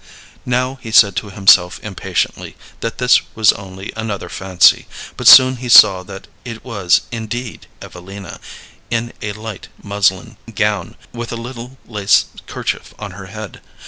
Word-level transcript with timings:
Now 0.47 0.79
he 0.81 0.89
said 0.89 1.15
to 1.17 1.29
himself 1.29 1.79
impatiently 1.83 2.55
that 2.79 2.97
this 2.97 3.21
was 3.35 3.53
only 3.53 3.93
another 3.95 4.29
fancy; 4.29 4.87
but 5.15 5.27
soon 5.27 5.57
he 5.57 5.69
saw 5.69 6.01
that 6.01 6.25
it 6.43 6.65
was 6.65 7.01
indeed 7.11 7.67
Evelina, 7.83 8.39
in 8.89 9.13
a 9.21 9.33
light 9.33 9.67
muslin 9.79 10.37
gown, 10.55 10.97
with 11.13 11.31
a 11.31 11.35
little 11.35 11.77
lace 11.85 12.25
kerchief 12.47 12.95
on 12.97 13.11
her 13.11 13.27
head. 13.27 13.61